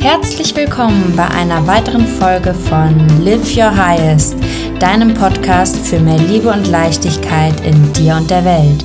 [0.00, 4.36] Herzlich willkommen bei einer weiteren Folge von Live Your Highest,
[4.78, 8.84] deinem Podcast für mehr Liebe und Leichtigkeit in dir und der Welt.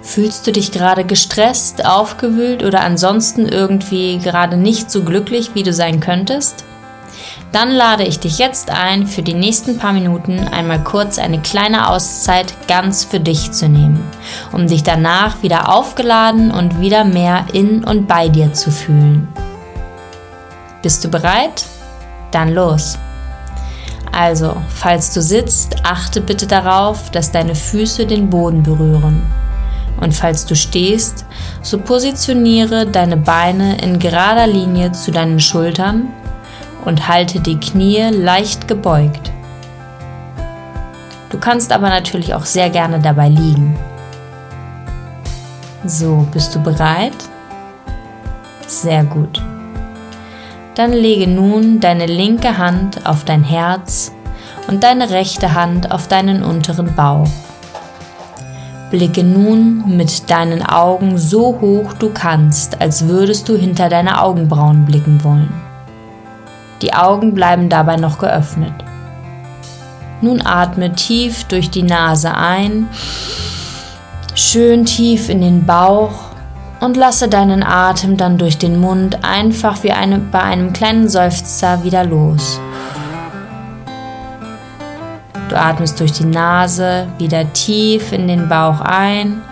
[0.00, 5.72] Fühlst du dich gerade gestresst, aufgewühlt oder ansonsten irgendwie gerade nicht so glücklich, wie du
[5.72, 6.64] sein könntest?
[7.56, 11.88] Dann lade ich dich jetzt ein, für die nächsten paar Minuten einmal kurz eine kleine
[11.88, 14.04] Auszeit ganz für dich zu nehmen,
[14.52, 19.26] um dich danach wieder aufgeladen und wieder mehr in und bei dir zu fühlen.
[20.82, 21.64] Bist du bereit?
[22.30, 22.98] Dann los!
[24.12, 29.22] Also, falls du sitzt, achte bitte darauf, dass deine Füße den Boden berühren.
[29.98, 31.24] Und falls du stehst,
[31.62, 36.12] so positioniere deine Beine in gerader Linie zu deinen Schultern
[36.86, 39.32] und halte die Knie leicht gebeugt.
[41.28, 43.76] Du kannst aber natürlich auch sehr gerne dabei liegen.
[45.84, 47.16] So, bist du bereit?
[48.66, 49.42] Sehr gut.
[50.74, 54.12] Dann lege nun deine linke Hand auf dein Herz
[54.68, 57.28] und deine rechte Hand auf deinen unteren Bauch.
[58.90, 64.84] Blicke nun mit deinen Augen so hoch du kannst, als würdest du hinter deine Augenbrauen
[64.84, 65.65] blicken wollen.
[66.82, 68.72] Die Augen bleiben dabei noch geöffnet.
[70.20, 72.88] Nun atme tief durch die Nase ein,
[74.34, 76.12] schön tief in den Bauch
[76.80, 81.84] und lasse deinen Atem dann durch den Mund einfach wie eine, bei einem kleinen Seufzer
[81.84, 82.60] wieder los.
[85.48, 89.42] Du atmest durch die Nase wieder tief in den Bauch ein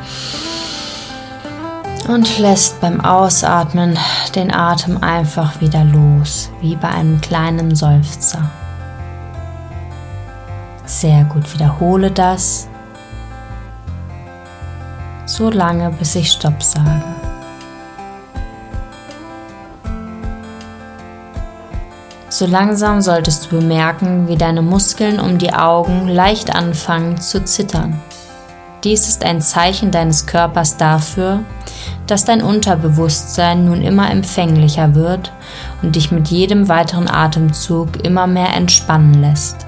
[2.09, 3.99] und lässt beim Ausatmen
[4.35, 8.51] den Atem einfach wieder los, wie bei einem kleinen Seufzer.
[10.85, 12.69] Sehr gut, wiederhole das
[15.27, 17.03] so lange, bis ich Stopp sage.
[22.29, 28.01] So langsam solltest du bemerken, wie deine Muskeln um die Augen leicht anfangen zu zittern.
[28.83, 31.41] Dies ist ein Zeichen deines Körpers dafür,
[32.07, 35.33] dass dein Unterbewusstsein nun immer empfänglicher wird
[35.83, 39.67] und dich mit jedem weiteren Atemzug immer mehr entspannen lässt.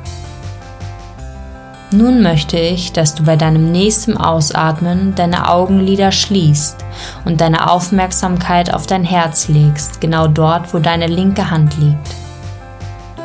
[1.93, 6.84] Nun möchte ich, dass du bei deinem nächsten Ausatmen deine Augenlider schließt
[7.25, 12.16] und deine Aufmerksamkeit auf dein Herz legst, genau dort, wo deine linke Hand liegt.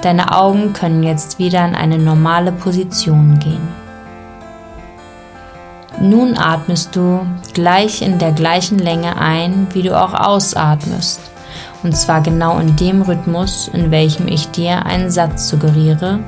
[0.04, 3.81] Deine Augen können jetzt wieder in eine normale Position gehen.
[6.02, 7.20] Nun atmest du
[7.54, 11.20] gleich in der gleichen Länge ein, wie du auch ausatmest.
[11.84, 16.20] Und zwar genau in dem Rhythmus, in welchem ich dir einen Satz suggeriere,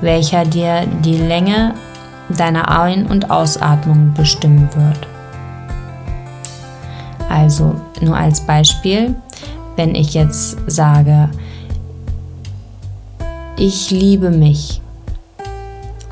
[0.00, 1.74] welcher dir die Länge
[2.30, 5.06] deiner Ein- und Ausatmung bestimmen wird.
[7.28, 9.14] Also nur als Beispiel,
[9.76, 11.28] wenn ich jetzt sage,
[13.58, 14.80] ich liebe mich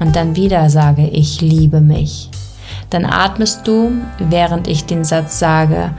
[0.00, 2.30] und dann wieder sage, ich liebe mich,
[2.90, 5.90] dann atmest du, während ich den Satz sage,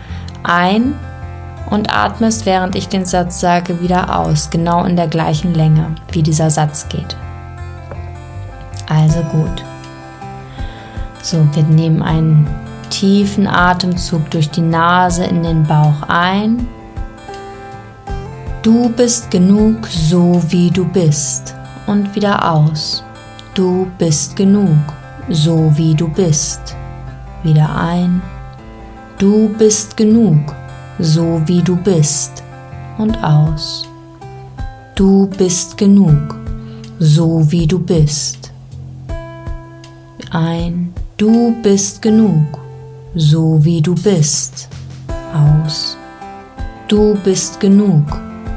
[0.44, 0.96] ein
[1.70, 6.24] und atmest, während ich den Satz sage, wieder aus, genau in der gleichen Länge, wie
[6.24, 7.18] dieser Satz geht.
[8.88, 9.64] Also gut.
[11.22, 12.48] So, wir nehmen einen
[12.90, 16.68] tiefen Atemzug durch die Nase in den Bauch ein.
[18.62, 21.54] Du bist genug, so wie du bist.
[21.86, 23.04] Und wieder aus.
[23.54, 24.78] Du bist genug,
[25.30, 26.76] so wie du bist
[27.44, 28.22] wieder ein.
[29.18, 30.54] Du bist genug,
[31.00, 32.44] so wie du bist.
[32.98, 33.88] Und aus.
[34.96, 36.36] Du bist genug,
[37.00, 38.52] so wie du bist.
[40.32, 40.94] Ein.
[41.18, 42.60] Du bist genug,
[43.16, 44.68] so wie du bist.
[45.34, 45.98] Aus.
[46.88, 48.06] Du bist genug,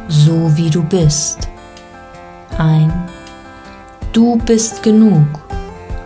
[0.09, 1.49] so wie du bist.
[2.59, 2.93] Ein.
[4.13, 5.27] Du bist genug,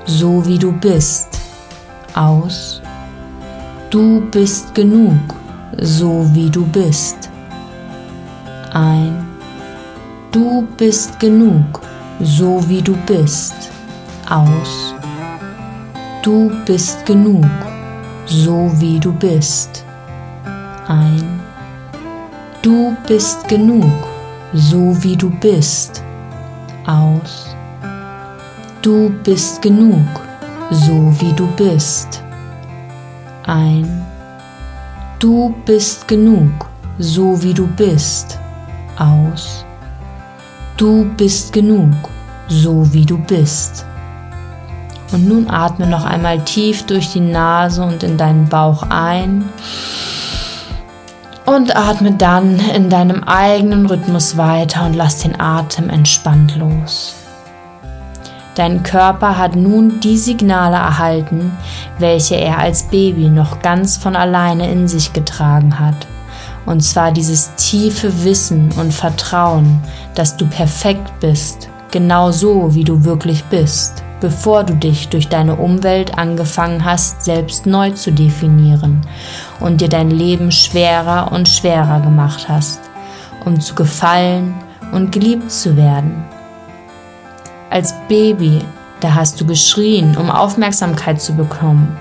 [0.06, 1.40] so wie du bist
[2.14, 2.80] aus.
[3.90, 5.34] Du bist genug,
[5.78, 7.30] so wie du bist.
[8.72, 9.26] Ein.
[10.32, 11.80] Du bist genug,
[12.20, 13.54] so wie du bist.
[14.28, 14.94] Aus.
[16.22, 17.46] Du bist genug,
[18.26, 19.84] so wie du bist.
[20.88, 21.40] Ein.
[22.62, 23.92] Du bist genug,
[24.52, 26.02] so wie du bist.
[26.86, 27.53] Aus.
[28.84, 30.04] Du bist genug,
[30.70, 32.22] so wie du bist.
[33.46, 34.04] Ein.
[35.18, 36.50] Du bist genug,
[36.98, 38.38] so wie du bist.
[38.98, 39.64] Aus.
[40.76, 41.94] Du bist genug,
[42.48, 43.86] so wie du bist.
[45.12, 49.46] Und nun atme noch einmal tief durch die Nase und in deinen Bauch ein
[51.46, 57.14] Und atme dann in deinem eigenen Rhythmus weiter und lass den Atem entspannt los.
[58.54, 61.50] Dein Körper hat nun die Signale erhalten,
[61.98, 66.06] welche er als Baby noch ganz von alleine in sich getragen hat.
[66.64, 69.80] Und zwar dieses tiefe Wissen und Vertrauen,
[70.14, 75.56] dass du perfekt bist, genau so, wie du wirklich bist, bevor du dich durch deine
[75.56, 79.02] Umwelt angefangen hast, selbst neu zu definieren
[79.60, 82.80] und dir dein Leben schwerer und schwerer gemacht hast,
[83.44, 84.54] um zu gefallen
[84.92, 86.24] und geliebt zu werden.
[87.70, 88.60] Als Baby,
[89.00, 91.96] da hast du geschrien, um Aufmerksamkeit zu bekommen,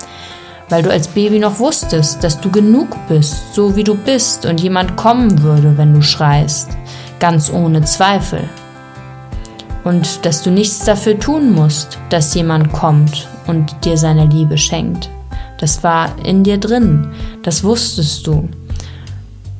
[0.69, 4.61] weil du als Baby noch wusstest, dass du genug bist, so wie du bist und
[4.61, 6.69] jemand kommen würde, wenn du schreist,
[7.19, 8.47] ganz ohne Zweifel.
[9.83, 15.09] Und dass du nichts dafür tun musst, dass jemand kommt und dir seine Liebe schenkt.
[15.59, 17.11] Das war in dir drin,
[17.43, 18.49] das wusstest du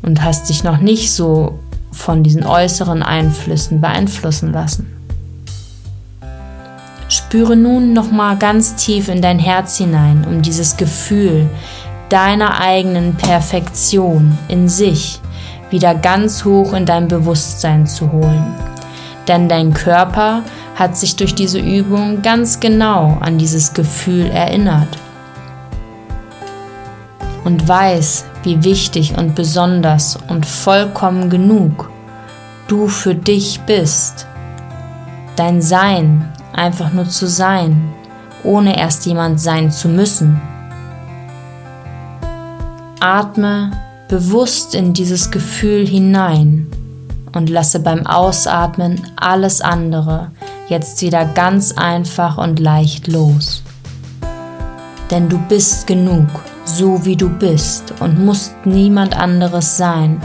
[0.02, 1.60] und hast dich noch nicht so
[1.92, 4.88] von diesen äußeren Einflüssen beeinflussen lassen.
[7.34, 11.50] Spüre nun noch mal ganz tief in dein Herz hinein, um dieses Gefühl
[12.10, 15.20] deiner eigenen Perfektion in sich
[15.72, 18.54] wieder ganz hoch in dein Bewusstsein zu holen.
[19.28, 20.44] Denn dein Körper
[20.76, 24.96] hat sich durch diese Übung ganz genau an dieses Gefühl erinnert
[27.46, 31.90] und weiß, wie wichtig und besonders und vollkommen genug
[32.68, 34.28] du für dich bist.
[35.36, 37.94] Dein Sein einfach nur zu sein,
[38.44, 40.42] ohne erst jemand sein zu müssen.
[43.00, 43.72] Atme
[44.08, 46.68] bewusst in dieses Gefühl hinein
[47.36, 50.32] und lasse beim Ausatmen alles andere
[50.68, 53.64] jetzt wieder ganz einfach und leicht los.
[55.12, 56.28] Denn du bist genug,
[56.66, 60.22] so wie du bist und musst niemand anderes sein.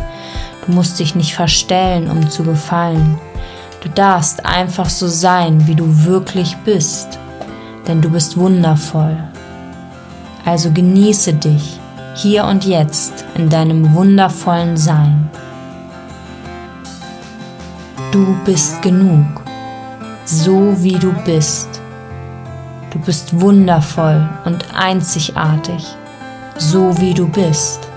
[0.67, 3.19] Du musst dich nicht verstellen, um zu gefallen.
[3.81, 7.19] Du darfst einfach so sein, wie du wirklich bist,
[7.87, 9.17] denn du bist wundervoll.
[10.45, 11.79] Also genieße dich
[12.17, 15.31] hier und jetzt in deinem wundervollen Sein.
[18.11, 19.43] Du bist genug,
[20.25, 21.69] so wie du bist.
[22.91, 25.87] Du bist wundervoll und einzigartig,
[26.57, 27.89] so wie du bist.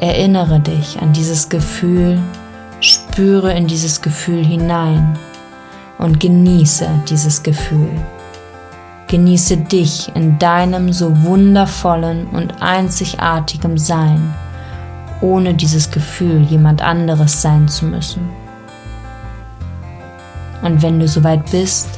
[0.00, 2.18] Erinnere dich an dieses Gefühl,
[2.80, 5.18] spüre in dieses Gefühl hinein
[5.98, 7.90] und genieße dieses Gefühl.
[9.08, 14.34] Genieße dich in deinem so wundervollen und einzigartigem Sein,
[15.20, 18.26] ohne dieses Gefühl jemand anderes sein zu müssen.
[20.62, 21.88] Und wenn du soweit bist,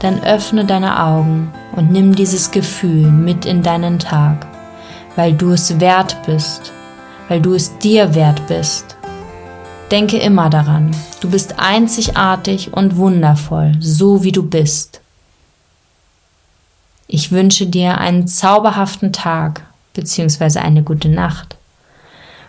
[0.00, 4.48] dann öffne deine Augen und nimm dieses Gefühl mit in deinen Tag,
[5.14, 6.72] weil du es wert bist
[7.28, 8.96] weil du es dir wert bist.
[9.90, 10.90] Denke immer daran,
[11.20, 15.00] du bist einzigartig und wundervoll, so wie du bist.
[17.06, 19.62] Ich wünsche dir einen zauberhaften Tag
[19.94, 20.58] bzw.
[20.58, 21.56] eine gute Nacht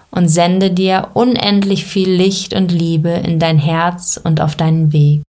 [0.09, 5.21] und sende dir unendlich viel Licht und Liebe in dein Herz und auf deinen Weg.